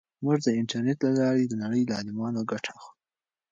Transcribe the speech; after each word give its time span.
موږ 0.23 0.37
د 0.43 0.47
انټرنیټ 0.59 0.97
له 1.05 1.11
لارې 1.19 1.43
د 1.47 1.53
نړۍ 1.63 1.81
له 1.85 1.93
عالمانو 1.99 2.47
ګټه 2.51 2.71
اخلو. 2.77 2.93